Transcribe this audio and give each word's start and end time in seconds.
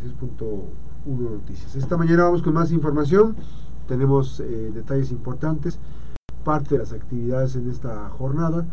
96.1 0.00 1.30
Noticias. 1.30 1.76
Esta 1.76 1.96
mañana 1.96 2.24
vamos 2.24 2.42
con 2.42 2.54
más 2.54 2.72
información, 2.72 3.36
tenemos 3.88 4.40
eh, 4.40 4.70
detalles 4.74 5.10
importantes, 5.10 5.78
parte 6.44 6.74
de 6.74 6.78
las 6.80 6.92
actividades 6.92 7.56
en 7.56 7.70
esta 7.70 8.08
jornada. 8.10 8.66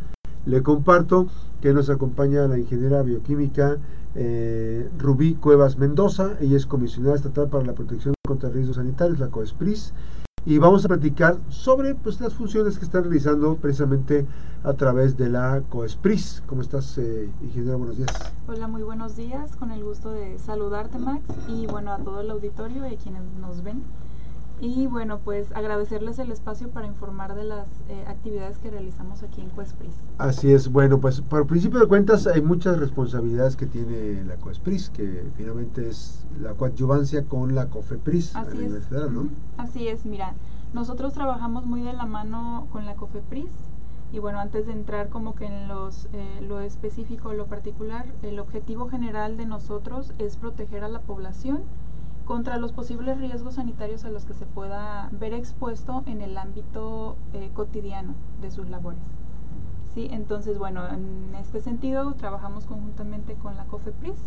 Le 0.45 0.63
comparto 0.63 1.27
que 1.61 1.73
nos 1.73 1.89
acompaña 1.89 2.47
la 2.47 2.57
ingeniera 2.57 3.01
bioquímica 3.01 3.77
eh, 4.15 4.89
Rubí 4.97 5.35
Cuevas 5.35 5.77
Mendoza, 5.77 6.37
ella 6.39 6.57
es 6.57 6.65
comisionada 6.65 7.15
estatal 7.15 7.49
para 7.49 7.65
la 7.65 7.73
protección 7.73 8.13
contra 8.25 8.49
riesgos 8.49 8.77
sanitarios, 8.77 9.19
la 9.19 9.27
COESPRIS, 9.27 9.93
y 10.47 10.59
vamos 10.59 10.85
a 10.85 10.87
platicar 10.87 11.37
sobre 11.49 11.93
pues, 11.93 12.21
las 12.21 12.33
funciones 12.33 12.79
que 12.79 12.85
están 12.85 13.03
realizando 13.03 13.57
precisamente 13.57 14.25
a 14.63 14.71
través 14.73 15.17
de 15.17 15.27
la 15.27 15.61
COESPRIS. 15.67 16.43
¿Cómo 16.45 16.61
estás, 16.61 16.97
eh, 16.99 17.29
ingeniera? 17.43 17.75
Buenos 17.75 17.97
días. 17.97 18.09
Hola, 18.47 18.69
muy 18.69 18.81
buenos 18.81 19.17
días. 19.17 19.57
Con 19.57 19.71
el 19.71 19.83
gusto 19.83 20.09
de 20.09 20.39
saludarte, 20.39 20.99
Max, 20.99 21.25
y 21.49 21.67
bueno, 21.67 21.91
a 21.91 21.97
todo 21.97 22.21
el 22.21 22.31
auditorio 22.31 22.87
y 22.87 22.95
a 22.95 22.97
quienes 22.97 23.23
nos 23.41 23.61
ven. 23.61 23.83
Y 24.59 24.87
bueno, 24.87 25.19
pues 25.19 25.51
agradecerles 25.51 26.17
el 26.17 26.31
espacio 26.31 26.69
para 26.69 26.87
informar 26.87 27.35
de 27.35 27.43
las 27.43 27.67
eh, 27.89 28.05
actividades 28.07 28.57
que 28.57 28.71
realizamos 28.71 29.21
aquí 29.21 29.41
en 29.41 29.49
COESPRIS. 29.49 29.93
Así 30.17 30.51
es, 30.51 30.71
bueno, 30.71 30.99
pues 30.99 31.21
por 31.21 31.45
principio 31.45 31.79
de 31.79 31.85
cuentas 31.85 32.25
hay 32.25 32.41
muchas 32.41 32.79
responsabilidades 32.79 33.55
que 33.55 33.67
tiene 33.67 34.23
la 34.23 34.35
COESPRIS, 34.37 34.89
que 34.89 35.25
finalmente 35.35 35.87
es 35.87 36.25
la 36.41 36.55
coadyuvancia 36.55 37.23
con 37.25 37.53
la 37.53 37.67
COFEPRIS 37.67 38.35
Así 38.35 38.63
es. 38.63 38.85
Federal, 38.85 39.13
¿no? 39.13 39.29
Así 39.57 39.87
es, 39.87 40.05
mira, 40.05 40.33
nosotros 40.73 41.13
trabajamos 41.13 41.65
muy 41.65 41.81
de 41.81 41.93
la 41.93 42.05
mano 42.05 42.67
con 42.71 42.85
la 42.85 42.95
COFEPRIS 42.95 43.51
y 44.11 44.19
bueno, 44.19 44.39
antes 44.39 44.65
de 44.65 44.73
entrar 44.73 45.09
como 45.09 45.35
que 45.35 45.45
en 45.45 45.67
los, 45.67 46.07
eh, 46.13 46.41
lo 46.47 46.61
específico, 46.61 47.33
lo 47.33 47.45
particular, 47.45 48.05
el 48.23 48.39
objetivo 48.39 48.89
general 48.89 49.37
de 49.37 49.45
nosotros 49.45 50.13
es 50.17 50.37
proteger 50.37 50.83
a 50.83 50.89
la 50.89 51.01
población 51.01 51.63
contra 52.27 52.57
los 52.57 52.73
posibles 52.73 53.17
riesgos 53.17 53.55
sanitarios 53.55 54.03
a 54.03 54.09
los 54.09 54.25
que 54.25 54.33
se 54.33 54.45
pueda 54.45 55.09
ver 55.13 55.33
expuesto 55.33 56.03
en 56.05 56.19
el 56.19 56.37
ámbito 56.37 57.15
eh, 57.33 57.49
cotidiano 57.53 58.15
de 58.41 58.51
sus 58.51 58.69
labores. 58.69 59.01
¿Sí? 59.93 60.09
Entonces, 60.11 60.59
bueno, 60.59 60.85
en 60.89 61.33
este 61.39 61.61
sentido 61.61 62.13
trabajamos 62.13 62.65
conjuntamente 62.65 63.35
con 63.35 63.55
la 63.55 63.63
COFEPRIS 63.65 64.19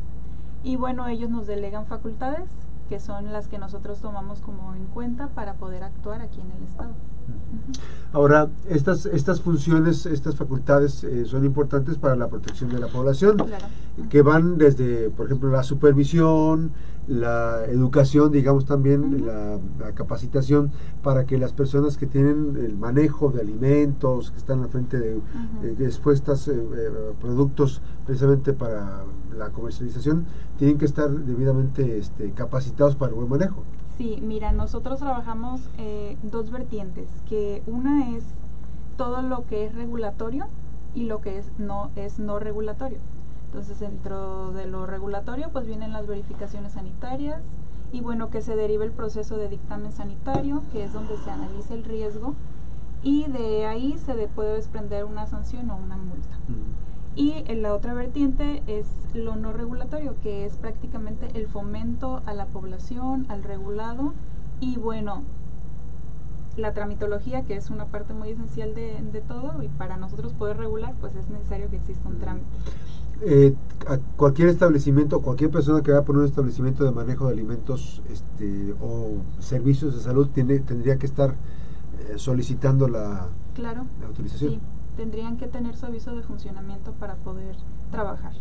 y 0.64 0.76
bueno, 0.76 1.06
ellos 1.06 1.30
nos 1.30 1.46
delegan 1.46 1.86
facultades 1.86 2.50
que 2.88 2.98
son 2.98 3.32
las 3.32 3.46
que 3.46 3.58
nosotros 3.58 4.00
tomamos 4.00 4.40
como 4.40 4.74
en 4.74 4.86
cuenta 4.86 5.28
para 5.28 5.54
poder 5.54 5.84
actuar 5.84 6.22
aquí 6.22 6.40
en 6.40 6.50
el 6.52 6.64
Estado. 6.64 6.90
Ahora, 8.12 8.48
estas, 8.68 9.06
estas 9.06 9.40
funciones, 9.40 10.04
estas 10.04 10.34
facultades 10.34 11.04
eh, 11.04 11.26
son 11.26 11.44
importantes 11.44 11.96
para 11.96 12.16
la 12.16 12.26
protección 12.26 12.68
de 12.70 12.80
la 12.80 12.88
población, 12.88 13.36
que 14.08 14.22
van 14.22 14.58
desde, 14.58 15.10
por 15.10 15.26
ejemplo, 15.26 15.48
la 15.48 15.62
supervisión, 15.62 16.72
la 17.06 17.64
educación, 17.66 18.32
digamos 18.32 18.66
también, 18.66 19.24
la, 19.24 19.60
capacitación 19.94 20.72
para 21.02 21.24
que 21.24 21.38
las 21.38 21.52
personas 21.52 21.96
que 21.96 22.06
tienen 22.06 22.56
el 22.56 22.76
manejo 22.76 23.30
de 23.30 23.42
alimentos, 23.42 24.32
que 24.32 24.38
están 24.38 24.62
al 24.62 24.70
frente 24.70 24.98
de 24.98 25.84
expuestas 25.84 26.48
eh, 26.48 26.52
eh, 26.54 26.90
productos 27.20 27.80
precisamente 28.06 28.52
para 28.52 29.04
la 29.36 29.50
comercialización, 29.50 30.26
tienen 30.58 30.78
que 30.78 30.84
estar 30.84 31.08
debidamente 31.10 31.98
este, 31.98 32.32
capacitados 32.32 32.96
para 32.96 33.10
el 33.10 33.16
buen 33.16 33.28
manejo. 33.28 33.62
Sí, 34.00 34.18
mira, 34.22 34.50
nosotros 34.50 34.98
trabajamos 34.98 35.60
eh, 35.76 36.16
dos 36.22 36.50
vertientes, 36.50 37.10
que 37.28 37.62
una 37.66 38.16
es 38.16 38.24
todo 38.96 39.20
lo 39.20 39.44
que 39.46 39.66
es 39.66 39.74
regulatorio 39.74 40.46
y 40.94 41.04
lo 41.04 41.20
que 41.20 41.36
es 41.36 41.52
no 41.58 41.90
es 41.96 42.18
no 42.18 42.38
regulatorio. 42.38 42.96
Entonces, 43.48 43.78
dentro 43.78 44.52
de 44.52 44.64
lo 44.64 44.86
regulatorio, 44.86 45.50
pues 45.52 45.66
vienen 45.66 45.92
las 45.92 46.06
verificaciones 46.06 46.72
sanitarias 46.72 47.42
y 47.92 48.00
bueno, 48.00 48.30
que 48.30 48.40
se 48.40 48.56
derive 48.56 48.86
el 48.86 48.92
proceso 48.92 49.36
de 49.36 49.50
dictamen 49.50 49.92
sanitario, 49.92 50.62
que 50.72 50.82
es 50.82 50.94
donde 50.94 51.18
se 51.18 51.30
analiza 51.30 51.74
el 51.74 51.84
riesgo 51.84 52.34
y 53.02 53.30
de 53.30 53.66
ahí 53.66 53.98
se 53.98 54.14
puede 54.28 54.54
desprender 54.54 55.04
una 55.04 55.26
sanción 55.26 55.68
o 55.68 55.76
una 55.76 55.98
multa. 55.98 56.38
Y 57.16 57.44
en 57.46 57.62
la 57.62 57.74
otra 57.74 57.92
vertiente 57.92 58.62
es 58.66 58.86
lo 59.14 59.36
no 59.36 59.52
regulatorio, 59.52 60.14
que 60.22 60.46
es 60.46 60.56
prácticamente 60.56 61.28
el 61.34 61.48
fomento 61.48 62.22
a 62.24 62.34
la 62.34 62.46
población, 62.46 63.26
al 63.28 63.42
regulado 63.42 64.14
y 64.60 64.76
bueno, 64.76 65.24
la 66.56 66.72
tramitología, 66.72 67.42
que 67.42 67.56
es 67.56 67.70
una 67.70 67.86
parte 67.86 68.14
muy 68.14 68.30
esencial 68.30 68.74
de, 68.74 69.02
de 69.12 69.20
todo 69.20 69.62
y 69.62 69.68
para 69.68 69.96
nosotros 69.96 70.32
poder 70.34 70.58
regular, 70.58 70.94
pues 71.00 71.14
es 71.16 71.28
necesario 71.30 71.68
que 71.68 71.76
exista 71.76 72.08
un 72.08 72.18
trámite. 72.18 72.46
Eh, 73.22 73.54
cualquier 74.16 74.48
establecimiento, 74.48 75.20
cualquier 75.20 75.50
persona 75.50 75.82
que 75.82 75.90
vaya 75.90 76.04
por 76.04 76.16
un 76.16 76.24
establecimiento 76.24 76.84
de 76.84 76.92
manejo 76.92 77.26
de 77.26 77.32
alimentos 77.32 78.02
este, 78.08 78.74
o 78.80 79.16
servicios 79.40 79.94
de 79.94 80.00
salud 80.00 80.28
tiene, 80.28 80.60
tendría 80.60 80.96
que 80.96 81.06
estar 81.06 81.34
eh, 82.08 82.14
solicitando 82.16 82.88
la, 82.88 83.28
claro, 83.54 83.84
la 84.00 84.06
autorización. 84.06 84.52
Sí 84.52 84.60
tendrían 85.00 85.38
que 85.38 85.46
tener 85.46 85.76
su 85.76 85.86
aviso 85.86 86.14
de 86.14 86.22
funcionamiento 86.22 86.92
para 86.92 87.14
poder 87.14 87.56
trabajar. 87.90 88.34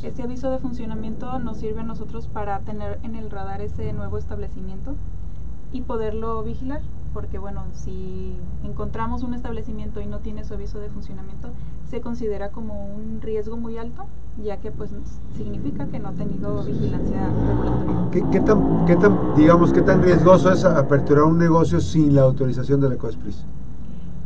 Ese 0.00 0.22
aviso 0.22 0.48
de 0.48 0.58
funcionamiento 0.58 1.40
nos 1.40 1.56
sirve 1.56 1.80
a 1.80 1.82
nosotros 1.82 2.28
para 2.28 2.60
tener 2.60 3.00
en 3.02 3.16
el 3.16 3.28
radar 3.28 3.60
ese 3.62 3.92
nuevo 3.92 4.16
establecimiento 4.16 4.94
y 5.72 5.80
poderlo 5.80 6.44
vigilar, 6.44 6.82
porque 7.12 7.40
bueno, 7.40 7.64
si 7.72 8.36
encontramos 8.62 9.24
un 9.24 9.34
establecimiento 9.34 10.00
y 10.00 10.06
no 10.06 10.20
tiene 10.20 10.44
su 10.44 10.54
aviso 10.54 10.78
de 10.78 10.88
funcionamiento, 10.88 11.48
se 11.90 12.00
considera 12.00 12.50
como 12.50 12.94
un 12.94 13.20
riesgo 13.20 13.56
muy 13.56 13.76
alto, 13.76 14.04
ya 14.40 14.58
que 14.58 14.70
pues 14.70 14.92
significa 15.36 15.86
que 15.88 15.98
no 15.98 16.10
ha 16.10 16.12
tenido 16.12 16.62
vigilancia 16.62 17.28
regulatoria. 17.28 18.30
¿Qué, 18.30 18.40
tan, 18.40 18.86
qué 18.86 18.94
tan, 18.94 19.34
digamos, 19.34 19.72
qué 19.72 19.82
tan 19.82 20.00
riesgoso 20.00 20.52
es 20.52 20.64
aperturar 20.64 21.24
un 21.24 21.38
negocio 21.38 21.80
sin 21.80 22.14
la 22.14 22.22
autorización 22.22 22.80
de 22.80 22.88
la 22.88 22.96
COSPRIS? 22.96 23.44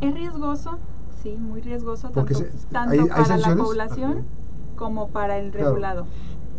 Es 0.01 0.13
riesgoso 0.13 0.77
sí, 1.23 1.37
muy 1.37 1.61
riesgoso 1.61 2.09
tanto, 2.09 3.07
para 3.07 3.37
la 3.37 3.55
población 3.55 4.25
como 4.75 5.07
para 5.07 5.39
el 5.39 5.53
regulado. 5.53 6.05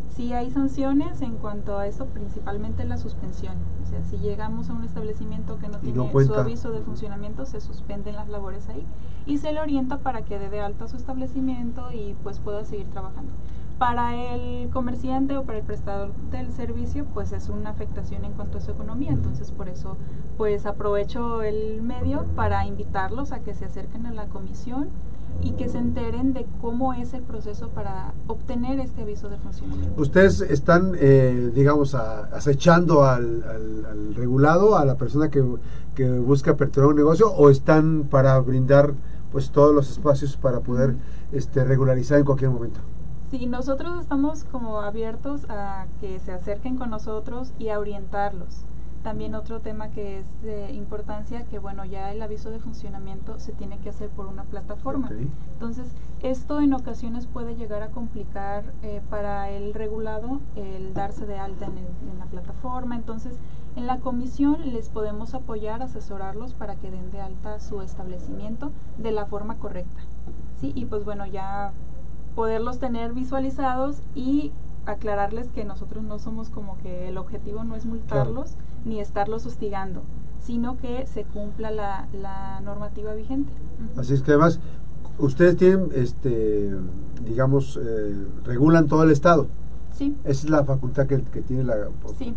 Sí 0.08 0.32
hay 0.32 0.50
sanciones 0.50 1.20
en 1.22 1.34
cuanto 1.34 1.76
a 1.76 1.88
eso, 1.88 2.06
principalmente 2.06 2.84
la 2.84 2.96
suspensión. 2.96 3.54
O 3.82 3.86
sea, 3.86 4.02
si 4.04 4.16
llegamos 4.18 4.70
a 4.70 4.72
un 4.72 4.84
establecimiento 4.84 5.58
que 5.58 5.68
no 5.68 5.78
tiene 5.78 6.24
su 6.24 6.34
aviso 6.34 6.70
de 6.70 6.80
funcionamiento, 6.80 7.44
se 7.46 7.60
suspenden 7.60 8.14
las 8.14 8.28
labores 8.28 8.68
ahí 8.68 8.86
y 9.26 9.38
se 9.38 9.52
le 9.52 9.60
orienta 9.60 9.98
para 9.98 10.22
que 10.22 10.38
dé 10.38 10.48
de 10.48 10.60
alta 10.60 10.86
su 10.88 10.96
establecimiento 10.96 11.92
y 11.92 12.16
pues 12.22 12.38
pueda 12.38 12.64
seguir 12.64 12.88
trabajando 12.90 13.32
para 13.78 14.14
el 14.14 14.70
comerciante 14.70 15.36
o 15.36 15.44
para 15.44 15.58
el 15.58 15.64
prestador 15.64 16.12
del 16.30 16.52
servicio 16.52 17.06
pues 17.12 17.32
es 17.32 17.48
una 17.48 17.70
afectación 17.70 18.24
en 18.24 18.32
cuanto 18.32 18.58
a 18.58 18.60
su 18.60 18.70
economía 18.70 19.10
entonces 19.10 19.50
por 19.50 19.68
eso 19.68 19.96
pues 20.36 20.66
aprovecho 20.66 21.42
el 21.42 21.82
medio 21.82 22.24
para 22.36 22.66
invitarlos 22.66 23.32
a 23.32 23.40
que 23.40 23.54
se 23.54 23.64
acerquen 23.64 24.06
a 24.06 24.12
la 24.12 24.26
comisión 24.26 24.90
y 25.42 25.52
que 25.52 25.68
se 25.68 25.78
enteren 25.78 26.32
de 26.32 26.46
cómo 26.60 26.94
es 26.94 27.12
el 27.12 27.22
proceso 27.22 27.68
para 27.68 28.14
obtener 28.26 28.78
este 28.78 29.02
aviso 29.02 29.28
de 29.28 29.36
funcionamiento. 29.36 30.00
¿Ustedes 30.00 30.40
están, 30.40 30.92
eh, 30.96 31.50
digamos, 31.54 31.94
acechando 31.94 33.04
al, 33.04 34.14
regulado, 34.14 34.76
a 34.76 34.84
la 34.84 34.96
persona 34.96 35.30
que, 35.30 35.44
que 35.94 36.08
busca 36.18 36.52
aperturar 36.52 36.90
un 36.90 36.96
negocio, 36.96 37.32
o 37.32 37.50
están 37.50 38.04
para 38.04 38.38
brindar 38.38 38.94
pues 39.32 39.50
todos 39.50 39.74
los 39.74 39.90
espacios 39.90 40.36
para 40.36 40.60
poder 40.60 40.94
este, 41.32 41.64
regularizar 41.64 42.18
en 42.18 42.24
cualquier 42.24 42.50
momento? 42.50 42.80
Sí, 43.34 43.46
nosotros 43.46 44.00
estamos 44.00 44.44
como 44.44 44.80
abiertos 44.80 45.44
a 45.50 45.86
que 46.00 46.20
se 46.20 46.30
acerquen 46.30 46.76
con 46.76 46.90
nosotros 46.90 47.52
y 47.58 47.70
a 47.70 47.80
orientarlos. 47.80 48.62
También 49.02 49.34
otro 49.34 49.58
tema 49.58 49.90
que 49.90 50.18
es 50.18 50.42
de 50.42 50.70
importancia, 50.70 51.44
que 51.46 51.58
bueno, 51.58 51.84
ya 51.84 52.12
el 52.12 52.22
aviso 52.22 52.52
de 52.52 52.60
funcionamiento 52.60 53.40
se 53.40 53.50
tiene 53.50 53.78
que 53.78 53.88
hacer 53.88 54.08
por 54.10 54.26
una 54.26 54.44
plataforma. 54.44 55.10
Entonces, 55.52 55.88
esto 56.22 56.60
en 56.60 56.74
ocasiones 56.74 57.26
puede 57.26 57.56
llegar 57.56 57.82
a 57.82 57.88
complicar 57.88 58.72
eh, 58.84 59.02
para 59.10 59.50
el 59.50 59.74
regulado 59.74 60.40
el 60.54 60.94
darse 60.94 61.26
de 61.26 61.36
alta 61.36 61.64
en, 61.64 61.78
en, 61.78 62.18
la 62.20 62.26
plataforma. 62.26 62.94
Entonces, 62.94 63.36
en 63.74 63.88
la 63.88 63.98
comisión 63.98 64.72
les 64.72 64.88
podemos 64.90 65.34
apoyar, 65.34 65.82
asesorarlos 65.82 66.54
para 66.54 66.76
que 66.76 66.88
den 66.88 67.10
de 67.10 67.20
alta 67.20 67.58
su 67.58 67.82
establecimiento 67.82 68.70
de 68.96 69.10
la 69.10 69.26
forma 69.26 69.56
correcta. 69.56 70.02
Sí, 70.60 70.70
y 70.76 70.84
pues 70.84 71.04
bueno, 71.04 71.26
ya 71.26 71.72
poderlos 72.34 72.78
tener 72.78 73.12
visualizados 73.12 74.02
y 74.14 74.52
aclararles 74.86 75.50
que 75.50 75.64
nosotros 75.64 76.04
no 76.04 76.18
somos 76.18 76.50
como 76.50 76.76
que 76.78 77.08
el 77.08 77.16
objetivo 77.16 77.64
no 77.64 77.74
es 77.74 77.86
multarlos 77.86 78.56
ni 78.84 79.00
estarlos 79.00 79.46
hostigando, 79.46 80.02
sino 80.40 80.76
que 80.76 81.06
se 81.06 81.24
cumpla 81.24 81.70
la, 81.70 82.08
la 82.12 82.60
normativa 82.60 83.14
vigente. 83.14 83.52
Así 83.96 84.14
es 84.14 84.22
que 84.22 84.32
además 84.32 84.60
ustedes 85.18 85.56
tienen, 85.56 85.88
este, 85.94 86.74
digamos, 87.24 87.78
eh, 87.82 88.26
regulan 88.44 88.86
todo 88.88 89.04
el 89.04 89.10
estado. 89.10 89.46
Sí. 89.92 90.16
Esa 90.24 90.46
es 90.46 90.50
la 90.50 90.64
facultad 90.64 91.06
que, 91.06 91.22
que 91.22 91.40
tiene 91.40 91.62
la 91.64 91.76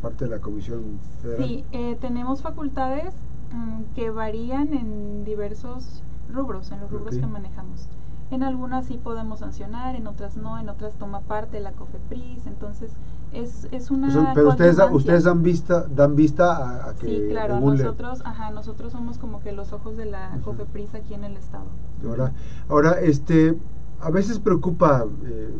parte 0.02 0.26
de 0.26 0.32
la 0.32 0.40
Comisión 0.40 1.00
Federal. 1.22 1.48
Sí, 1.48 1.66
eh, 1.72 1.98
tenemos 2.00 2.42
facultades 2.42 3.14
mm, 3.52 3.96
que 3.96 4.12
varían 4.12 4.74
en 4.74 5.24
diversos 5.24 6.04
rubros, 6.32 6.72
en 6.72 6.82
los 6.82 6.92
rubros 6.92 7.18
que 7.18 7.26
manejamos. 7.26 7.88
En 8.30 8.44
algunas 8.44 8.86
sí 8.86 9.00
podemos 9.02 9.40
sancionar, 9.40 9.96
en 9.96 10.06
otras 10.08 10.36
no, 10.36 10.60
en 10.60 10.68
otras 10.70 10.96
toma 10.96 11.22
parte 11.22 11.62
la 11.62 11.72
COFEPRIS, 11.72 12.46
entonces 12.46 12.92
es, 13.34 13.68
es 13.72 13.92
una 13.92 14.34
pero 14.34 14.50
ustedes 14.50 14.78
ustedes 14.92 15.24
dan 15.26 15.44
vista 15.44 15.86
dan 15.94 16.16
vista 16.16 16.90
a, 16.90 16.96
que 16.96 17.08
sí 17.08 17.28
claro 17.30 17.60
nosotros 17.60 18.22
ajá 18.24 18.52
nosotros 18.52 18.94
somos 18.94 19.18
como 19.18 19.42
que 19.42 19.52
los 19.52 19.74
ojos 19.74 19.98
de 19.98 20.06
la 20.06 20.40
COFEPRIS 20.44 20.96
aquí 20.96 21.14
en 21.14 21.24
el 21.24 21.38
estado. 21.38 21.66
Ahora 22.06 22.34
ahora 22.70 22.92
este 23.02 23.58
a 24.00 24.12
veces 24.12 24.40
preocupa 24.40 25.06
eh, 25.26 25.54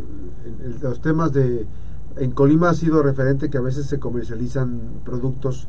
los 0.82 1.02
temas 1.02 1.34
de 1.34 1.68
en 2.18 2.32
Colima 2.32 2.70
ha 2.70 2.74
sido 2.74 3.04
referente 3.04 3.50
que 3.50 3.58
a 3.58 3.62
veces 3.62 3.86
se 3.88 4.00
comercializan 4.00 5.02
productos 5.04 5.68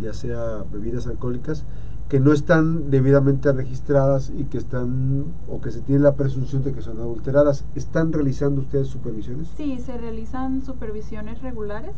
ya 0.00 0.12
sea 0.12 0.64
bebidas 0.72 1.06
alcohólicas 1.06 1.64
que 2.12 2.20
no 2.20 2.34
están 2.34 2.90
debidamente 2.90 3.50
registradas 3.52 4.30
y 4.36 4.44
que 4.44 4.58
están 4.58 5.32
o 5.48 5.62
que 5.62 5.70
se 5.70 5.80
tiene 5.80 6.02
la 6.02 6.14
presunción 6.14 6.62
de 6.62 6.74
que 6.74 6.82
son 6.82 6.98
adulteradas. 6.98 7.64
¿Están 7.74 8.12
realizando 8.12 8.60
ustedes 8.60 8.88
supervisiones? 8.88 9.48
Sí, 9.56 9.78
se 9.78 9.96
realizan 9.96 10.60
supervisiones 10.60 11.40
regulares 11.40 11.94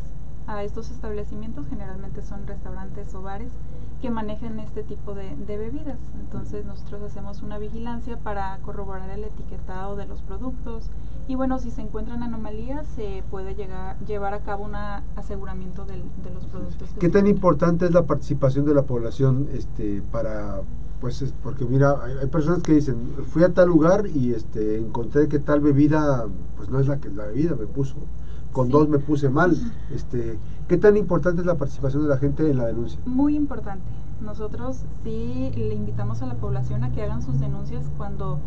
a 0.47 0.63
estos 0.63 0.91
establecimientos, 0.91 1.67
generalmente 1.67 2.21
son 2.21 2.45
restaurantes 2.47 3.13
o 3.15 3.21
bares 3.21 3.51
que 4.01 4.11
manejen 4.11 4.59
este 4.59 4.83
tipo 4.83 5.15
de, 5.15 5.35
bebidas. 5.47 5.99
Entonces 6.19 6.65
nosotros 6.65 7.01
hacemos 7.01 7.41
una 7.41 7.57
vigilancia 7.57 8.17
para 8.17 8.57
corroborar 8.59 9.09
el 9.09 9.23
etiquetado 9.23 9.95
de 9.95 10.05
los 10.05 10.21
productos 10.21 10.89
y 11.27 11.35
bueno, 11.35 11.57
si 11.57 11.71
se 11.71 11.81
encuentran 11.81 12.21
anomalías 12.21 12.85
se 12.95 13.23
puede 13.31 13.55
llegar, 13.55 13.97
llevar 14.05 14.33
a 14.33 14.41
cabo 14.41 14.65
un 14.65 14.75
aseguramiento 14.75 15.85
de 15.85 16.29
los 16.31 16.45
productos. 16.45 16.89
¿Qué 16.99 17.09
tan 17.09 17.25
importante 17.25 17.85
es 17.85 17.91
la 17.91 18.03
participación 18.03 18.65
de 18.65 18.75
la 18.75 18.83
población 18.83 19.47
este, 19.53 20.03
para 20.11 20.61
pues 21.01 21.33
porque 21.43 21.65
mira, 21.65 21.99
hay, 22.03 22.27
personas 22.27 22.63
que 22.63 22.73
dicen, 22.73 22.95
fui 23.27 23.43
a 23.43 23.53
tal 23.53 23.67
lugar 23.67 24.07
y 24.07 24.33
este 24.33 24.77
encontré 24.77 25.27
que 25.27 25.39
tal 25.39 25.59
bebida, 25.59 26.25
pues 26.57 26.69
no 26.69 26.79
es 26.79 26.87
la 26.87 26.99
que 26.99 27.09
la 27.09 27.25
bebida 27.25 27.55
me 27.55 27.67
puso, 27.67 27.95
con 28.55 28.69
dos 28.69 28.87
me 28.87 28.99
puse 28.99 29.29
mal. 29.29 29.53
Este, 29.93 30.39
¿Qué 30.69 30.77
tan 30.77 30.95
importante 30.95 31.41
es 31.41 31.45
la 31.45 31.55
participación 31.55 32.03
de 32.03 32.07
la 32.07 32.17
gente 32.17 32.49
en 32.49 32.57
la 32.57 32.65
denuncia? 32.65 32.97
Muy 33.05 33.35
importante. 33.35 33.83
Nosotros 34.21 34.85
sí 35.03 35.51
le 35.57 35.75
invitamos 35.75 36.21
a 36.21 36.25
la 36.25 36.35
población 36.35 36.85
a 36.85 36.91
que 36.93 37.03
hagan 37.03 37.21
sus 37.21 37.41
denuncias 37.41 37.91
cuando 37.97 38.39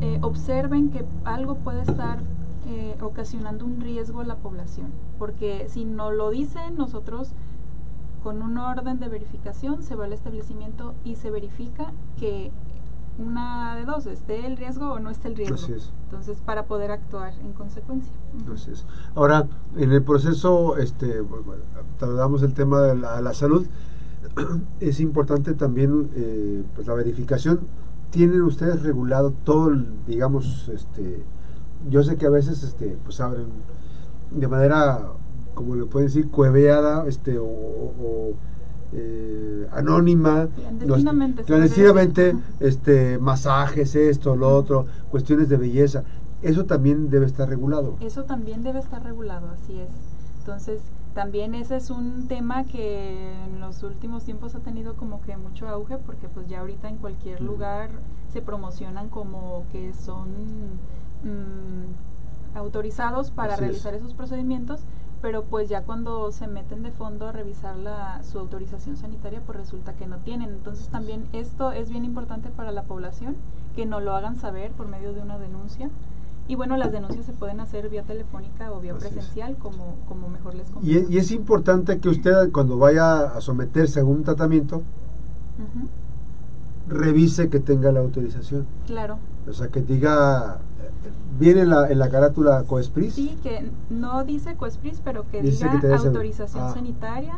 eh, 0.00 0.20
observen 0.22 0.90
que 0.90 1.04
algo 1.24 1.56
puede 1.56 1.82
estar 1.82 2.20
eh, 2.68 2.96
ocasionando 3.00 3.64
un 3.64 3.80
riesgo 3.80 4.20
a 4.20 4.24
la 4.24 4.36
población. 4.36 4.86
Porque 5.18 5.66
si 5.68 5.84
no 5.84 6.12
lo 6.12 6.30
dicen, 6.30 6.76
nosotros 6.76 7.32
con 8.22 8.42
un 8.42 8.56
orden 8.56 9.00
de 9.00 9.08
verificación 9.08 9.82
se 9.82 9.96
va 9.96 10.04
al 10.04 10.12
establecimiento 10.12 10.94
y 11.02 11.16
se 11.16 11.32
verifica 11.32 11.92
que 12.16 12.52
una 13.18 13.76
de 13.76 13.84
dos, 13.84 14.06
esté 14.06 14.46
el 14.46 14.56
riesgo 14.56 14.92
o 14.92 14.98
no 14.98 15.10
esté 15.10 15.28
el 15.28 15.36
riesgo. 15.36 15.56
Entonces, 16.04 16.38
para 16.44 16.64
poder 16.64 16.90
actuar 16.90 17.34
en 17.40 17.52
consecuencia. 17.52 18.12
Ahora, 19.14 19.46
en 19.76 19.92
el 19.92 20.02
proceso, 20.02 20.76
este, 20.76 21.22
tratamos 21.98 22.42
el 22.42 22.54
tema 22.54 22.80
de 22.82 22.96
la, 22.96 23.34
salud, 23.34 23.66
es 24.80 25.00
importante 25.00 25.54
también 25.54 26.10
eh, 26.14 26.62
pues 26.74 26.86
la 26.86 26.94
verificación. 26.94 27.60
¿Tienen 28.10 28.42
ustedes 28.42 28.82
regulado 28.82 29.32
todo, 29.44 29.68
el, 29.68 29.86
digamos, 30.06 30.68
este, 30.68 31.22
yo 31.88 32.02
sé 32.02 32.16
que 32.16 32.26
a 32.26 32.30
veces 32.30 32.62
este, 32.62 32.98
pues 33.04 33.20
abren 33.20 33.46
de 34.30 34.48
manera, 34.48 35.12
como 35.54 35.76
le 35.76 35.84
pueden 35.86 36.08
decir, 36.08 36.28
cueveada, 36.28 37.06
este, 37.06 37.38
o 37.38 38.34
eh, 38.92 39.68
anónima, 39.72 40.48
clandestinamente, 41.46 42.34
este, 42.58 43.18
masajes, 43.18 43.94
esto, 43.94 44.36
lo 44.36 44.54
otro, 44.54 44.86
cuestiones 45.10 45.48
de 45.48 45.56
belleza. 45.56 46.04
Eso 46.42 46.64
también 46.64 47.10
debe 47.10 47.26
estar 47.26 47.48
regulado. 47.48 47.96
Eso 48.00 48.24
también 48.24 48.62
debe 48.62 48.80
estar 48.80 49.02
regulado, 49.02 49.50
así 49.50 49.78
es. 49.78 49.90
Entonces, 50.38 50.80
también 51.14 51.54
ese 51.54 51.76
es 51.76 51.90
un 51.90 52.28
tema 52.28 52.64
que 52.64 53.32
en 53.44 53.60
los 53.60 53.82
últimos 53.82 54.24
tiempos 54.24 54.54
ha 54.54 54.60
tenido 54.60 54.94
como 54.94 55.20
que 55.20 55.36
mucho 55.36 55.68
auge 55.68 55.98
porque 55.98 56.28
pues 56.28 56.48
ya 56.48 56.60
ahorita 56.60 56.88
en 56.88 56.96
cualquier 56.96 57.40
lugar 57.42 57.90
se 58.32 58.40
promocionan 58.40 59.08
como 59.08 59.64
que 59.72 59.92
son 59.92 60.28
mm, 61.24 62.56
autorizados 62.56 63.30
para 63.30 63.56
realizar 63.56 63.92
esos 63.94 64.14
procedimientos 64.14 64.80
pero 65.22 65.44
pues 65.44 65.68
ya 65.68 65.82
cuando 65.82 66.32
se 66.32 66.46
meten 66.46 66.82
de 66.82 66.92
fondo 66.92 67.28
a 67.28 67.32
revisar 67.32 67.76
la, 67.76 68.22
su 68.22 68.38
autorización 68.38 68.96
sanitaria, 68.96 69.42
pues 69.44 69.58
resulta 69.58 69.94
que 69.94 70.06
no 70.06 70.18
tienen. 70.18 70.50
Entonces 70.50 70.88
también 70.88 71.26
esto 71.32 71.72
es 71.72 71.90
bien 71.90 72.04
importante 72.04 72.48
para 72.48 72.72
la 72.72 72.84
población, 72.84 73.36
que 73.76 73.84
no 73.84 74.00
lo 74.00 74.14
hagan 74.14 74.36
saber 74.36 74.70
por 74.72 74.88
medio 74.88 75.12
de 75.12 75.20
una 75.20 75.38
denuncia. 75.38 75.90
Y 76.48 76.56
bueno, 76.56 76.76
las 76.76 76.90
denuncias 76.90 77.26
se 77.26 77.32
pueden 77.32 77.60
hacer 77.60 77.88
vía 77.90 78.02
telefónica 78.02 78.72
o 78.72 78.80
vía 78.80 78.96
presencial, 78.96 79.56
como, 79.56 79.96
como 80.08 80.28
mejor 80.28 80.54
les 80.54 80.70
conviene. 80.70 81.06
Y, 81.08 81.18
es 81.18 81.30
importante 81.30 82.00
que 82.00 82.08
usted 82.08 82.50
cuando 82.50 82.76
vaya 82.76 83.36
a 83.36 83.40
someterse 83.40 84.00
a 84.00 84.04
un 84.04 84.24
tratamiento, 84.24 84.82
revise 86.88 87.50
que 87.50 87.60
tenga 87.60 87.92
la 87.92 88.00
autorización. 88.00 88.66
Claro. 88.86 89.18
O 89.48 89.52
sea, 89.52 89.68
que 89.68 89.82
diga 89.82 90.60
¿Viene 91.38 91.62
en 91.62 91.70
la, 91.70 91.90
en 91.90 91.98
la 91.98 92.10
carátula 92.10 92.64
Coespris? 92.64 93.14
Sí, 93.14 93.38
que 93.42 93.70
no 93.88 94.24
dice 94.24 94.56
Coespris, 94.56 95.00
pero 95.02 95.26
que 95.30 95.42
diga 95.42 95.72
autorización 95.96 96.64
ah, 96.64 96.74
sanitaria 96.74 97.36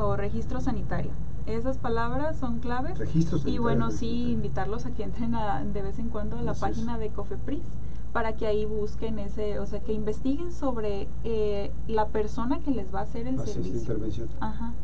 o 0.00 0.16
registro 0.16 0.60
sanitario. 0.60 1.10
Esas 1.46 1.78
palabras 1.78 2.38
son 2.38 2.60
claves. 2.60 2.98
Registro 2.98 3.40
Y 3.46 3.58
bueno, 3.58 3.90
sí, 3.90 4.30
invitarlos 4.30 4.86
a 4.86 4.90
que 4.90 5.02
entren 5.02 5.34
de 5.72 5.82
vez 5.82 5.98
en 5.98 6.08
cuando 6.08 6.38
a 6.38 6.42
la 6.42 6.54
página 6.54 6.98
de 6.98 7.08
Cofepris 7.08 7.64
para 8.12 8.34
que 8.36 8.46
ahí 8.46 8.66
busquen 8.66 9.18
ese, 9.18 9.58
o 9.58 9.66
sea, 9.66 9.80
que 9.80 9.92
investiguen 9.92 10.52
sobre 10.52 11.08
eh, 11.24 11.72
la 11.86 12.08
persona 12.08 12.60
que 12.60 12.70
les 12.70 12.92
va 12.94 13.00
a 13.00 13.02
hacer 13.02 13.26
el 13.26 13.38
servicio. 13.38 13.78
intervención. 13.78 14.28
Ajá. 14.40 14.74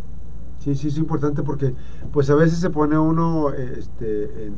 Sí, 0.61 0.75
sí, 0.75 0.89
es 0.89 0.97
importante 0.97 1.43
porque 1.43 1.75
pues 2.13 2.31
a 2.31 2.35
veces 2.35 2.59
se 2.59 2.71
pone 2.71 2.99
uno 2.99 3.53
este, 3.53 4.47
en, 4.47 4.57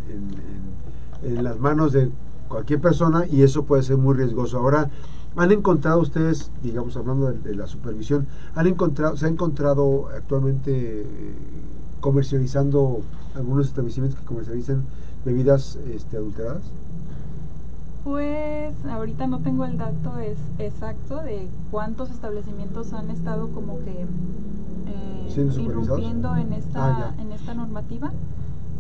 en, 1.23 1.37
en 1.37 1.45
las 1.45 1.59
manos 1.59 1.93
de 1.93 2.11
cualquier 2.49 2.81
persona 2.81 3.25
y 3.27 3.43
eso 3.43 3.65
puede 3.65 3.83
ser 3.83 3.97
muy 3.97 4.15
riesgoso. 4.17 4.59
Ahora, 4.59 4.91
¿han 5.37 5.53
encontrado 5.53 6.01
ustedes, 6.01 6.51
digamos, 6.63 6.97
hablando 6.97 7.33
de, 7.33 7.55
la 7.55 7.67
supervisión, 7.67 8.27
han 8.55 8.67
encontrado, 8.67 9.17
se 9.17 9.27
ha 9.27 9.29
encontrado 9.29 10.09
actualmente 10.09 11.03
eh, 11.03 11.07
comercializando 12.01 13.03
algunos 13.35 13.67
establecimientos 13.67 14.21
que 14.21 14.27
comercializan 14.27 14.85
bebidas 15.25 15.79
este, 15.95 16.17
adulteradas? 16.17 16.63
Pues 18.05 18.75
ahorita 18.87 19.27
no 19.27 19.41
tengo 19.41 19.65
el 19.65 19.77
dato 19.77 20.19
es, 20.19 20.39
exacto 20.59 21.17
de 21.17 21.49
cuántos 21.71 22.11
establecimientos 22.11 22.93
han 22.93 23.11
estado 23.11 23.49
como 23.49 23.81
que 23.81 24.07
eh, 24.87 25.51
irrumpiendo 25.61 26.35
en 26.37 26.53
esta, 26.53 27.09
ah, 27.09 27.15
en 27.21 27.33
esta 27.33 27.55
normativa 27.55 28.13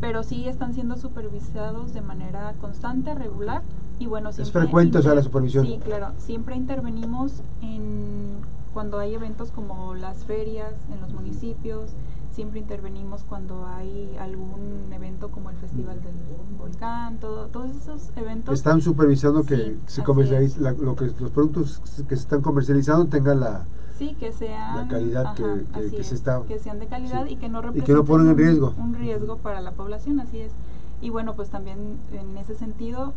pero 0.01 0.23
sí 0.23 0.49
están 0.49 0.75
siendo 0.75 0.97
supervisados 0.97 1.93
de 1.93 2.01
manera 2.01 2.55
constante, 2.61 3.15
regular 3.15 3.63
y 3.99 4.07
bueno, 4.07 4.33
siempre... 4.33 4.49
Es 4.49 4.53
frecuente, 4.53 4.99
o 4.99 5.03
sea, 5.03 5.15
la 5.15 5.23
supervisión. 5.23 5.67
Sí, 5.67 5.81
claro, 5.85 6.13
siempre 6.19 6.57
intervenimos 6.57 7.43
en 7.63 8.39
cuando 8.73 8.99
hay 8.99 9.15
eventos 9.15 9.51
como 9.51 9.95
las 9.95 10.25
ferias 10.25 10.73
en 10.93 11.01
los 11.01 11.13
municipios, 11.13 11.91
siempre 12.31 12.61
intervenimos 12.61 13.25
cuando 13.25 13.67
hay 13.67 14.17
algún 14.21 14.93
evento 14.93 15.31
como 15.31 15.51
el 15.51 15.57
Festival 15.57 16.01
del 16.01 16.15
Volcán, 16.57 17.19
todo, 17.19 17.47
todos 17.47 17.71
esos 17.73 18.11
eventos. 18.17 18.55
Están 18.55 18.81
supervisando 18.81 19.43
que 19.43 19.77
se 19.87 20.05
comercialice, 20.05 20.61
lo 20.61 20.95
que 20.95 21.07
los 21.19 21.31
productos 21.33 21.81
que 22.09 22.15
se 22.15 22.23
están 22.23 22.43
comercializando 22.43 23.07
tengan 23.07 23.41
la, 23.41 23.65
Sí, 23.99 24.15
que 24.21 24.33
sean 24.33 24.77
la 24.77 24.87
calidad 24.87 25.35
que, 25.35 26.05
se 26.05 26.15
está, 26.15 26.43
que 26.47 26.61
sean 26.61 26.79
de 26.79 26.87
calidad 26.87 27.27
y 27.27 27.35
que 27.35 27.49
no 27.49 27.61
representen 27.61 27.85
que 27.85 28.01
no 28.01 28.05
ponen 28.05 28.29
en 28.29 28.39
riesgo. 28.39 28.75
Un, 28.79 28.95
riesgo 28.95 29.39
para 29.39 29.61
la 29.61 29.73
población, 29.73 30.21
así 30.21 30.39
es. 30.39 30.53
Y 31.01 31.11
bueno, 31.11 31.35
pues 31.35 31.51
también 31.51 31.99
en 32.13 32.37
ese 32.37 32.55
sentido 32.55 33.13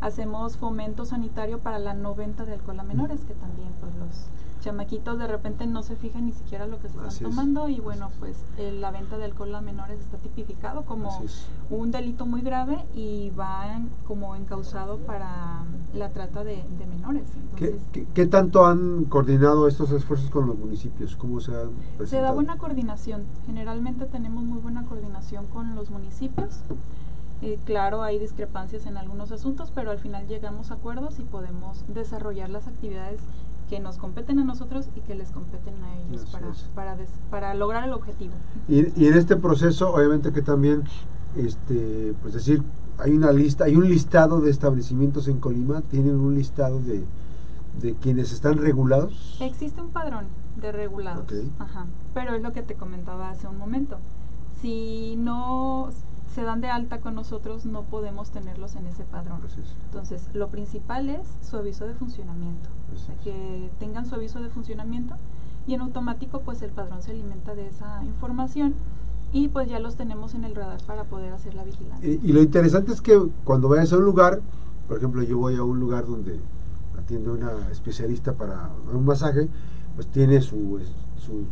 hacemos 0.00 0.56
fomento 0.56 1.04
sanitario 1.04 1.58
para 1.58 1.78
la 1.78 1.94
no 1.94 2.14
venta 2.14 2.44
de 2.44 2.54
alcohol 2.54 2.80
a 2.80 2.82
menores, 2.82 3.24
que 3.24 3.34
también 3.34 3.70
pues 3.80 3.94
los 3.96 4.28
chamaquitos 4.66 5.16
de 5.18 5.28
repente 5.28 5.64
no 5.66 5.84
se 5.84 5.94
fijan 5.94 6.26
ni 6.26 6.32
siquiera 6.32 6.66
lo 6.66 6.80
que 6.80 6.88
se 6.88 6.96
están 6.96 7.30
tomando 7.30 7.68
y 7.68 7.78
bueno, 7.78 8.10
pues 8.18 8.36
la 8.58 8.90
venta 8.90 9.16
de 9.16 9.24
alcohol 9.24 9.54
a 9.54 9.60
menores 9.60 10.00
está 10.00 10.16
tipificado 10.18 10.82
como 10.84 11.22
un 11.70 11.92
delito 11.92 12.26
muy 12.26 12.40
grave 12.40 12.84
y 12.92 13.30
va 13.38 13.78
como 14.08 14.34
encausado 14.34 14.98
para 14.98 15.62
la 15.94 16.10
trata 16.10 16.42
de, 16.42 16.64
menores. 16.90 17.28
¿Qué, 18.12 18.26
tanto 18.26 18.66
han 18.66 19.04
coordinado 19.04 19.68
estos 19.68 19.92
esfuerzos 19.92 20.30
con 20.30 20.48
los 20.48 20.58
municipios? 20.58 21.14
¿Cómo 21.14 21.40
se, 21.40 21.52
se 22.04 22.20
da 22.20 22.32
buena 22.32 22.58
coordinación. 22.58 23.24
Generalmente 23.46 24.06
tenemos 24.06 24.42
muy 24.42 24.58
buena 24.58 24.84
coordinación 24.84 25.46
con 25.46 25.76
los 25.76 25.90
municipios. 25.90 26.60
Eh, 27.42 27.58
claro, 27.64 28.02
hay 28.02 28.18
discrepancias 28.18 28.86
en 28.86 28.96
algunos 28.96 29.30
asuntos, 29.32 29.70
pero 29.74 29.90
al 29.90 29.98
final 29.98 30.26
llegamos 30.26 30.70
a 30.70 30.74
acuerdos 30.74 31.18
y 31.18 31.22
podemos 31.22 31.84
desarrollar 31.88 32.48
las 32.48 32.66
actividades 32.66 33.20
que 33.68 33.80
nos 33.80 33.98
competen 33.98 34.38
a 34.38 34.44
nosotros 34.44 34.88
y 34.96 35.00
que 35.00 35.14
les 35.14 35.30
competen 35.30 35.74
a 35.82 35.98
ellos 35.98 36.24
para, 36.30 36.46
para, 36.74 36.96
para, 37.30 37.54
lograr 37.54 37.84
el 37.84 37.92
objetivo. 37.92 38.32
Y, 38.68 39.00
y, 39.00 39.08
en 39.08 39.14
este 39.14 39.36
proceso, 39.36 39.92
obviamente 39.92 40.32
que 40.32 40.40
también, 40.40 40.84
este, 41.36 42.14
pues 42.22 42.32
decir, 42.32 42.62
hay 42.98 43.12
una 43.12 43.32
lista, 43.32 43.64
hay 43.64 43.76
un 43.76 43.88
listado 43.88 44.40
de 44.40 44.50
establecimientos 44.50 45.28
en 45.28 45.38
Colima, 45.40 45.82
tienen 45.82 46.16
un 46.16 46.36
listado 46.36 46.80
de, 46.80 47.04
de 47.80 47.94
quienes 47.94 48.32
están 48.32 48.58
regulados? 48.58 49.36
Existe 49.40 49.80
un 49.80 49.90
padrón 49.90 50.26
de 50.56 50.72
regulados, 50.72 51.26
Ajá. 51.58 51.86
pero 52.14 52.34
es 52.34 52.42
lo 52.42 52.52
que 52.52 52.62
te 52.62 52.74
comentaba 52.74 53.30
hace 53.30 53.46
un 53.46 53.58
momento. 53.58 53.98
Si 54.62 55.16
no 55.16 55.90
se 56.36 56.42
dan 56.42 56.60
de 56.60 56.68
alta 56.68 57.00
con 57.00 57.14
nosotros, 57.14 57.64
no 57.64 57.84
podemos 57.84 58.30
tenerlos 58.30 58.76
en 58.76 58.86
ese 58.86 59.04
padrón. 59.04 59.40
Entonces, 59.86 60.28
lo 60.34 60.48
principal 60.48 61.08
es 61.08 61.26
su 61.40 61.56
aviso 61.56 61.86
de 61.86 61.94
funcionamiento, 61.94 62.68
que 63.24 63.70
tengan 63.80 64.04
su 64.04 64.16
aviso 64.16 64.42
de 64.42 64.50
funcionamiento 64.50 65.14
y 65.66 65.72
en 65.72 65.80
automático 65.80 66.40
pues 66.40 66.60
el 66.60 66.72
padrón 66.72 67.00
se 67.00 67.12
alimenta 67.12 67.54
de 67.54 67.66
esa 67.66 68.04
información 68.04 68.74
y 69.32 69.48
pues 69.48 69.70
ya 69.70 69.78
los 69.78 69.96
tenemos 69.96 70.34
en 70.34 70.44
el 70.44 70.54
radar 70.54 70.82
para 70.82 71.04
poder 71.04 71.32
hacer 71.32 71.54
la 71.54 71.64
vigilancia. 71.64 72.06
Y, 72.06 72.32
lo 72.32 72.42
interesante 72.42 72.92
es 72.92 73.00
que 73.00 73.18
cuando 73.44 73.70
vayas 73.70 73.94
a 73.94 73.96
un 73.96 74.04
lugar, 74.04 74.42
por 74.88 74.98
ejemplo, 74.98 75.22
yo 75.22 75.38
voy 75.38 75.56
a 75.56 75.62
un 75.62 75.80
lugar 75.80 76.06
donde 76.06 76.38
atiende 76.98 77.30
una 77.30 77.70
especialista 77.72 78.34
para 78.34 78.72
un 78.92 79.06
masaje, 79.06 79.48
pues 79.94 80.06
tiene 80.08 80.42
su, 80.42 80.80
su, 81.18 81.44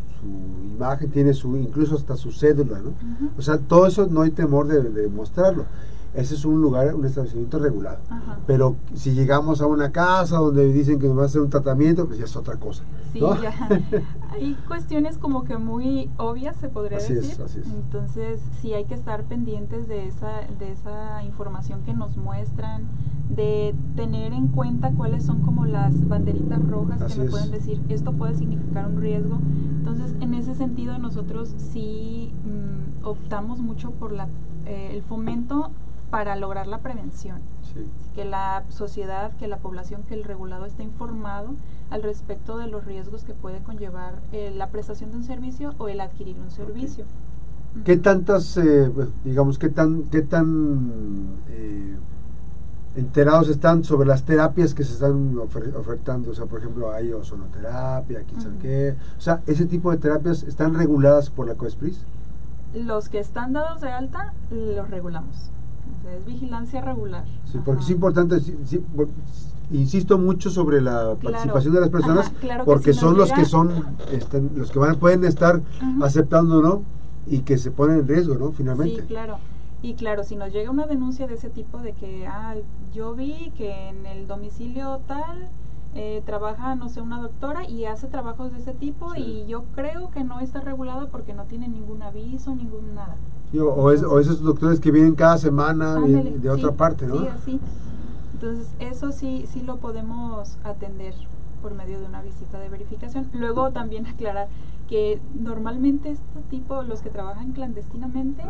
imagen, 0.75 1.11
tiene 1.11 1.35
su 1.35 1.57
incluso 1.57 1.97
hasta 1.97 2.17
su 2.17 2.33
cédula, 2.33 2.81
¿no? 2.81 2.95
O 3.37 3.43
sea, 3.43 3.59
todo 3.59 3.87
eso 3.87 4.07
no 4.07 4.23
hay 4.23 4.31
temor 4.31 4.67
de, 4.67 4.83
de 4.83 5.09
mostrarlo 5.09 5.67
ese 6.15 6.35
es 6.37 6.45
un 6.45 6.61
lugar, 6.61 6.95
un 6.95 7.05
establecimiento 7.05 7.59
regulado. 7.59 7.99
Pero 8.47 8.77
si 8.95 9.13
llegamos 9.13 9.61
a 9.61 9.67
una 9.67 9.91
casa 9.91 10.39
donde 10.39 10.73
dicen 10.73 10.99
que 11.01 11.09
nos 11.09 11.19
va 11.19 11.23
a 11.23 11.27
hacer 11.27 11.41
un 11.41 11.51
tratamiento, 11.51 12.07
pues 12.07 12.19
ya 12.19 12.25
es 12.25 12.37
otra 12.37 12.57
cosa. 12.57 12.85
Sí, 13.13 13.21
ya. 13.21 13.53
hay 14.31 14.57
cuestiones 14.69 15.19
como 15.19 15.45
que 15.45 15.57
muy 15.57 16.11
obvias, 16.17 16.57
se 16.57 16.69
podría 16.69 16.99
decir. 16.99 17.19
así 17.19 17.61
es. 17.61 17.67
Entonces, 17.67 18.41
sí 18.61 18.73
hay 18.75 18.85
que 18.85 18.95
estar 18.95 19.25
pendientes 19.25 19.89
de 19.89 20.07
esa, 20.07 20.43
de 20.59 20.73
esa 20.73 21.25
información 21.25 21.83
que 21.83 21.95
nos 21.95 22.17
muestran, 22.17 22.87
de 23.29 23.75
tener 23.97 24.33
en 24.33 24.49
cuenta 24.49 24.93
cuáles 24.93 25.25
son 25.25 25.41
como 25.41 25.65
las 25.65 26.07
banderitas 26.07 26.65
rojas 26.69 27.13
que 27.13 27.21
me 27.23 27.31
pueden 27.31 27.51
decir, 27.51 27.81
esto 27.89 28.13
puede 28.13 28.35
significar 28.37 28.87
un 28.87 29.01
riesgo. 29.01 29.39
Entonces, 29.79 30.15
en 30.21 30.35
ese 30.35 30.55
sentido, 30.55 30.99
nosotros 30.99 31.55
sí 31.59 32.33
mm, 32.45 33.05
optamos 33.05 33.61
mucho 33.61 33.91
por 33.91 34.13
la, 34.13 34.29
eh, 34.67 34.91
el 34.93 35.03
fomento 35.03 35.71
para 36.15 36.37
lograr 36.37 36.69
la 36.69 36.79
prevención. 36.79 37.41
Que 38.15 38.25
la 38.25 38.63
sociedad, 38.69 39.33
que 39.33 39.49
la 39.49 39.57
población, 39.57 40.05
que 40.05 40.15
el 40.15 40.23
regulado 40.23 40.65
esté 40.65 40.85
informado 40.85 41.57
al 41.91 42.05
respecto 42.05 42.57
de 42.57 42.69
los 42.69 42.85
riesgos 42.85 43.25
que 43.25 43.35
puede 43.35 43.59
conllevar 43.65 44.23
eh, 44.31 44.53
la 44.55 44.69
prestación 44.69 45.11
de 45.11 45.17
un 45.17 45.25
servicio 45.25 45.75
o 45.77 45.89
el 45.89 46.01
adquirir 46.01 46.37
un 46.39 46.53
servicio. 46.53 47.05
¿Qué 47.85 47.97
tantas, 47.97 48.57
eh, 48.59 48.93
digamos, 49.25 49.59
qué 49.59 49.69
tan, 49.71 50.05
qué 50.05 50.23
tan 50.23 51.31
eh, 51.49 51.97
enterados 52.95 53.49
están 53.49 53.83
sobre 53.83 54.07
las 54.07 54.23
terapias 54.23 54.73
que 54.73 54.85
se 54.85 54.93
están 54.93 55.37
ofertando? 55.37 56.31
O 56.31 56.35
sea, 56.35 56.47
por 56.47 56.61
ejemplo, 56.61 56.93
hay 56.93 57.13
ozonoterapia, 57.13 58.23
quién 58.23 58.41
sabe 58.41 58.59
qué. 58.59 58.97
O 59.19 59.21
sea, 59.21 59.43
ese 59.49 59.67
tipo 59.67 59.91
de 59.91 59.97
terapias 59.97 60.45
están 60.45 60.75
reguladas 60.75 61.29
por 61.29 61.49
la 61.49 61.57
COESPRIS. 61.57 62.05
Los 62.73 63.09
que 63.09 63.19
están 63.19 63.53
dados 63.53 63.81
de 63.81 63.91
alta, 63.91 64.33
los 64.53 64.89
regulamos 64.89 65.51
es 66.17 66.25
vigilancia 66.25 66.81
regular. 66.81 67.25
Sí, 67.51 67.59
porque 67.65 67.83
es 67.83 67.91
importante, 67.91 68.37
insisto 69.71 70.19
mucho 70.19 70.51
sobre 70.51 70.81
la 70.81 71.15
participación 71.23 71.75
de 71.75 71.81
las 71.81 71.91
personas, 71.91 72.33
porque 72.65 72.93
son 72.93 73.17
los 73.17 73.33
que 73.33 73.45
son, 73.45 73.73
los 74.55 74.71
que 74.71 74.79
van, 74.79 74.97
pueden 74.97 75.25
estar 75.25 75.61
aceptando, 76.03 76.63
¿no? 76.63 76.83
Y 77.27 77.41
que 77.41 77.57
se 77.59 77.71
ponen 77.71 78.01
en 78.01 78.09
riesgo, 78.09 78.35
¿no? 78.35 78.53
Finalmente. 78.53 79.03
Sí, 79.03 79.07
claro. 79.07 79.39
Y 79.83 79.95
claro, 79.95 80.25
si 80.25 80.37
nos 80.37 80.53
llega 80.53 80.71
una 80.71 80.87
denuncia 80.87 81.27
de 81.27 81.35
ese 81.35 81.51
tipo 81.51 81.79
de 81.79 81.93
que, 81.93 82.27
ah, 82.27 82.55
yo 82.95 83.15
vi 83.15 83.53
que 83.57 83.89
en 83.91 84.07
el 84.07 84.27
domicilio 84.27 85.01
tal 85.07 85.49
eh, 85.95 86.23
trabaja, 86.25 86.75
no 86.75 86.89
sé, 86.89 87.03
una 87.03 87.21
doctora 87.21 87.69
y 87.69 87.85
hace 87.85 88.07
trabajos 88.07 88.53
de 88.53 88.61
ese 88.61 88.73
tipo 88.73 89.15
y 89.15 89.45
yo 89.47 89.65
creo 89.75 90.11
que 90.11 90.25
no 90.25 90.41
está 90.41 90.61
regulado 90.61 91.09
porque 91.09 91.35
no 91.35 91.45
tiene 91.45 91.69
ningún 91.69 92.03
aviso, 92.03 92.55
ningún 92.55 92.95
nada 92.95 93.17
o, 93.59 93.91
esos 93.91 94.41
doctores 94.41 94.81
que 94.81 94.91
vienen 94.91 95.15
cada 95.15 95.39
semana 95.39 96.01
de, 96.01 96.51
otra 96.51 96.73
parte, 96.73 97.07
¿no? 97.07 97.21
Sí, 97.21 97.27
así. 97.29 97.61
Entonces, 98.35 98.69
eso 98.79 99.13
sí, 99.13 99.47
sí 99.51 99.63
lo 99.63 99.77
podemos 99.77 100.59
atender 100.65 101.15
por 101.63 101.75
medio 101.75 101.99
de 101.99 102.07
una 102.07 102.21
visita 102.21 102.59
de 102.59 102.69
verificación. 102.69 103.29
Luego 103.33 103.71
también 103.71 104.07
aclarar 104.07 104.49
que 104.89 105.21
normalmente 105.35 106.11
este 106.11 106.41
tipo, 106.51 106.83
los 106.83 107.01
que 107.01 107.11
trabajan 107.11 107.53
clandestinamente, 107.53 108.43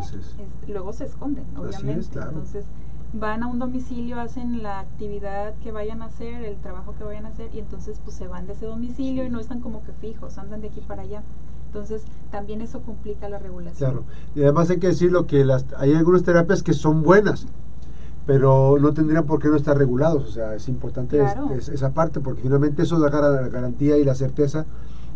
luego 0.66 0.92
se 0.92 1.04
esconden, 1.04 1.44
obviamente. 1.56 2.18
Entonces, 2.18 2.64
van 3.12 3.44
a 3.44 3.46
un 3.46 3.60
domicilio, 3.60 4.18
hacen 4.18 4.62
la 4.62 4.80
actividad 4.80 5.54
que 5.62 5.70
vayan 5.70 6.02
a 6.02 6.06
hacer, 6.06 6.42
el 6.42 6.56
trabajo 6.56 6.94
que 6.98 7.04
vayan 7.04 7.26
a 7.26 7.28
hacer, 7.28 7.54
y 7.54 7.60
entonces 7.60 8.00
pues 8.02 8.16
se 8.16 8.26
van 8.26 8.46
de 8.46 8.54
ese 8.54 8.66
domicilio 8.66 9.24
y 9.24 9.30
no 9.30 9.38
están 9.38 9.60
como 9.60 9.84
que 9.84 9.92
fijos, 9.92 10.36
andan 10.38 10.60
de 10.60 10.68
aquí 10.68 10.80
para 10.80 11.02
allá. 11.02 11.22
Entonces, 11.74 12.02
también 12.30 12.60
eso 12.60 12.82
complica 12.82 13.28
la 13.28 13.40
regulación. 13.40 13.90
Claro, 13.90 14.04
y 14.36 14.42
además 14.42 14.70
hay 14.70 14.78
que 14.78 14.86
decirlo 14.86 15.26
que 15.26 15.44
las, 15.44 15.66
hay 15.76 15.92
algunas 15.92 16.22
terapias 16.22 16.62
que 16.62 16.72
son 16.72 17.02
buenas, 17.02 17.46
pero 18.26 18.78
no 18.80 18.94
tendrían 18.94 19.26
por 19.26 19.42
qué 19.42 19.48
no 19.48 19.56
estar 19.56 19.76
regulados. 19.76 20.22
O 20.24 20.30
sea, 20.30 20.54
es 20.54 20.68
importante 20.68 21.20
esa 21.58 21.90
parte, 21.90 22.20
porque 22.20 22.42
finalmente 22.42 22.84
eso 22.84 23.00
da 23.00 23.10
la 23.10 23.48
garantía 23.48 23.98
y 23.98 24.04
la 24.04 24.14
certeza 24.14 24.66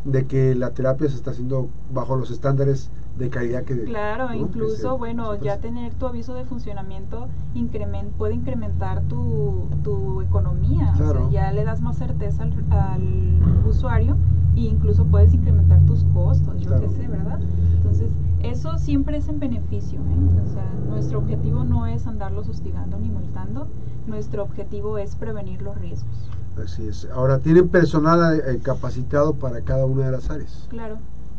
de 0.04 0.26
que 0.26 0.56
la 0.56 0.70
terapia 0.70 1.08
se 1.08 1.14
está 1.14 1.30
haciendo 1.30 1.68
bajo 1.94 2.16
los 2.16 2.32
estándares 2.32 2.90
de 3.18 3.30
calidad 3.30 3.64
que 3.64 3.84
claro 3.84 4.32
incluso 4.32 4.96
bueno 4.96 5.34
ya 5.34 5.58
tener 5.58 5.92
tu 5.94 6.06
aviso 6.06 6.34
de 6.34 6.44
funcionamiento 6.44 7.28
increment, 7.54 8.12
puede 8.12 8.34
incrementar 8.34 9.02
tu, 9.02 9.68
tu 9.82 10.22
economía 10.22 10.92
o 10.94 10.96
sea, 10.96 11.30
ya 11.30 11.52
le 11.52 11.64
das 11.64 11.80
más 11.80 11.96
certeza 11.96 12.44
al, 12.44 12.52
al 12.70 13.66
usuario 13.66 14.16
e 14.56 14.62
incluso 14.62 15.04
puedes 15.04 15.32
incrementar 15.34 15.80
tus 15.87 16.04
costos, 16.12 16.60
yo 16.60 16.80
qué 16.80 16.88
sé, 16.88 17.06
¿verdad? 17.06 17.40
Entonces, 17.76 18.10
eso 18.42 18.76
siempre 18.78 19.18
es 19.18 19.28
en 19.28 19.38
beneficio, 19.38 20.00
¿eh? 20.00 20.42
O 20.44 20.52
sea, 20.52 20.64
nuestro 20.88 21.18
objetivo 21.18 21.64
no 21.64 21.87
es 21.87 22.06
andarlos 22.06 22.48
hostigando 22.48 22.98
ni 22.98 23.08
multando, 23.08 23.68
nuestro 24.06 24.42
objetivo 24.42 24.98
es 24.98 25.14
prevenir 25.14 25.62
los 25.62 25.78
riesgos. 25.78 26.30
Así 26.62 26.88
es. 26.88 27.08
Ahora, 27.14 27.38
¿tienen 27.38 27.68
personal 27.68 28.40
eh, 28.40 28.58
capacitado 28.60 29.34
para 29.34 29.60
cada 29.60 29.87
una 29.87 30.06
de 30.06 30.12
las 30.12 30.28
áreas? 30.28 30.66
Claro, 30.70 30.98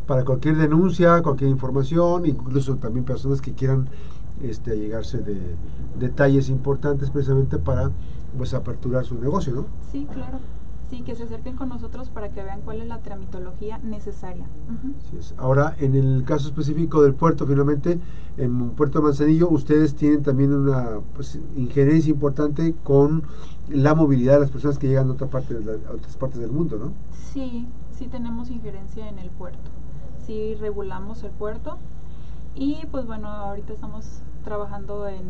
para 0.07 0.25
cualquier 0.25 0.57
denuncia, 0.57 1.21
cualquier 1.23 1.51
información, 1.51 2.27
incluso 2.27 2.77
también 2.77 3.05
personas 3.05 3.41
que 3.41 3.53
quieran 3.55 3.89
este, 4.41 4.77
llegarse 4.77 5.19
de 5.19 5.57
detalles 5.99 6.49
importantes 6.49 7.11
precisamente 7.11 7.59
para 7.59 7.91
pues 8.37 8.55
aperturar 8.55 9.05
su 9.05 9.17
negocio, 9.17 9.53
¿no? 9.53 9.67
Sí, 9.91 10.07
claro. 10.11 10.39
Sí, 10.93 11.01
que 11.01 11.15
se 11.15 11.23
acerquen 11.23 11.57
con 11.57 11.71
nosotros 11.71 12.11
para 12.11 12.29
que 12.29 12.43
vean 12.43 12.61
cuál 12.61 12.83
es 12.83 12.87
la 12.87 12.99
tramitología 12.99 13.79
necesaria. 13.79 14.45
Ahora, 15.39 15.75
en 15.79 15.95
el 15.95 16.23
caso 16.27 16.49
específico 16.49 17.03
del 17.03 17.15
puerto, 17.15 17.47
finalmente, 17.47 17.99
en 18.37 18.73
Puerto 18.73 19.01
Manzanillo, 19.01 19.49
ustedes 19.49 19.95
tienen 19.95 20.23
también 20.23 20.53
una 20.53 21.01
pues, 21.15 21.41
injerencia 21.57 22.11
importante 22.11 22.75
con 22.85 23.23
la 23.71 23.95
movilidad 23.95 24.35
de 24.35 24.41
las 24.41 24.51
personas 24.51 24.77
que 24.77 24.87
llegan 24.87 25.09
a, 25.09 25.13
otra 25.13 25.29
parte 25.29 25.55
de 25.55 25.77
otras 25.77 26.19
partes 26.19 26.39
del 26.41 26.51
mundo, 26.51 26.77
¿no? 26.77 26.93
Sí, 27.33 27.67
sí 27.97 28.09
tenemos 28.09 28.51
injerencia 28.51 29.09
en 29.09 29.19
el 29.19 29.31
puerto. 29.31 29.71
Sí 30.27 30.57
regulamos 30.57 31.23
el 31.23 31.31
puerto 31.31 31.79
y 32.55 32.85
pues 32.91 33.07
bueno, 33.07 33.29
ahorita 33.29 33.73
estamos 33.73 34.21
trabajando 34.45 35.09
en 35.09 35.23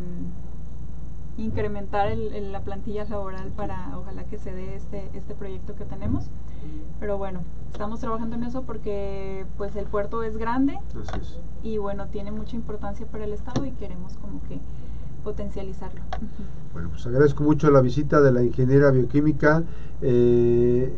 incrementar 1.39 2.09
el, 2.09 2.53
la 2.53 2.61
plantilla 2.61 3.05
laboral 3.05 3.51
para 3.57 3.97
ojalá 3.97 4.25
que 4.25 4.39
se 4.39 4.53
dé 4.53 4.75
este, 4.75 5.09
este 5.15 5.35
proyecto 5.35 5.75
que 5.75 5.85
tenemos. 5.85 6.27
Pero 7.01 7.19
bueno, 7.19 7.41
estamos 7.73 8.01
trabajando 8.01 8.37
en 8.37 8.45
eso 8.45 8.62
porque 8.62 9.47
pues 9.57 9.75
el 9.77 9.87
puerto 9.87 10.23
es 10.23 10.37
grande 10.37 10.79
y 11.62 11.79
bueno, 11.79 12.07
tiene 12.07 12.31
mucha 12.31 12.57
importancia 12.57 13.07
para 13.07 13.25
el 13.25 13.33
Estado 13.33 13.65
y 13.67 13.73
queremos 13.73 14.17
como 14.19 14.41
que 14.43 14.61
potencializarlo. 15.25 16.01
Bueno, 16.73 16.91
pues 16.91 17.07
agradezco 17.07 17.43
mucho 17.43 17.71
la 17.71 17.81
visita 17.81 18.21
de 18.21 18.33
la 18.33 18.43
ingeniera 18.43 18.91
bioquímica 18.91 19.65
eh, 20.01 20.93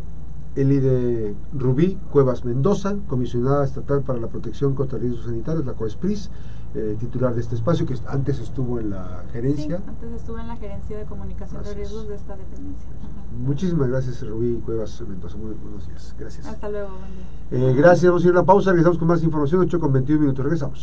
Elide 0.57 1.35
Rubí 1.53 1.99
Cuevas 2.11 2.45
Mendoza, 2.45 2.97
comisionada 3.09 3.65
estatal 3.65 4.03
para 4.03 4.21
la 4.21 4.29
protección 4.29 4.75
contra 4.75 4.99
riesgos 4.99 5.25
sanitarios, 5.25 5.67
la 5.67 5.73
COESPRIS, 5.73 6.31
eh, 6.75 6.97
titular 6.99 7.35
de 7.35 7.41
este 7.41 7.55
espacio, 7.55 7.87
que 7.87 7.95
antes 8.09 8.41
estuvo 8.41 8.81
en 8.81 8.91
la 8.91 9.25
gerencia. 9.33 9.79
Sí, 9.79 9.85
antes 9.87 10.13
estuvo 10.13 10.39
en 10.39 10.49
la 10.49 10.57
gerencia 10.57 10.99
de 10.99 11.05
comunicación 11.05 11.63
de 11.63 11.75
riesgos 11.75 12.09
de 12.09 12.17
esta 12.17 12.37
dependencia. 12.37 12.89
Muchísimas 13.39 13.89
gracias, 13.89 14.27
Rubí 14.27 14.61
Cuevas 14.65 15.01
Mendoza. 15.09 15.37
Muy 15.37 15.55
buenos 15.55 15.87
días. 15.87 16.15
Gracias. 16.19 16.47
Hasta 16.47 16.69
luego, 16.69 16.89
buen 16.99 17.61
día. 17.61 17.71
Eh, 17.71 17.75
gracias, 17.75 18.11
vamos 18.11 18.25
a 18.25 18.27
ir 18.27 18.31
a 18.35 18.39
una 18.39 18.47
pausa. 18.47 18.71
Regresamos 18.71 18.99
con 18.99 19.09
más 19.09 19.23
información, 19.23 19.61
8 19.61 19.81
con 19.81 19.93
21 19.93 20.21
minutos. 20.21 20.45
Regresamos. 20.45 20.83